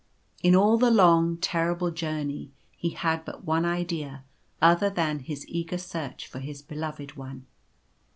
In 0.41 0.55
all 0.55 0.79
the 0.79 0.89
long, 0.89 1.37
terrible 1.37 1.91
journey 1.91 2.49
he 2.75 2.89
had 2.89 3.23
but 3.23 3.43
one 3.45 3.65
idea 3.65 4.23
other 4.59 4.89
than 4.89 5.19
his 5.19 5.47
eager 5.47 5.77
search 5.77 6.25
for 6.25 6.39
his 6.39 6.63
Beloved 6.63 7.15
One. 7.17 7.45